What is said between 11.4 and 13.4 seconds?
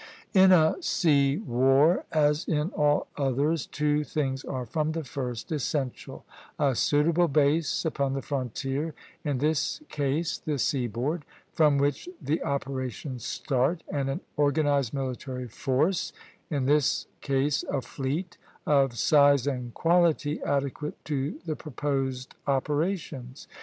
from which the operations